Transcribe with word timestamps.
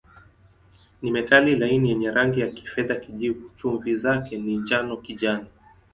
Ni 1.01 1.11
metali 1.11 1.55
laini 1.55 1.89
yenye 1.89 2.11
rangi 2.11 2.39
ya 2.39 2.47
kifedha-kijivu, 2.51 3.49
chumvi 3.55 3.97
zake 3.97 4.37
ni 4.37 4.57
njano-kijani. 4.57 5.47